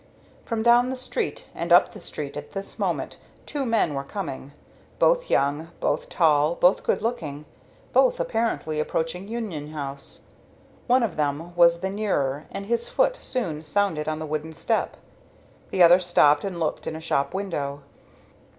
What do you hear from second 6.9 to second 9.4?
looking, both apparently approaching